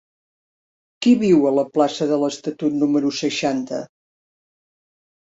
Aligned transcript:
Qui 1.05 1.13
viu 1.25 1.45
a 1.51 1.53
la 1.59 1.67
plaça 1.77 2.09
de 2.15 2.19
l'Estatut 2.23 2.75
número 2.83 3.15
seixanta? 3.23 3.87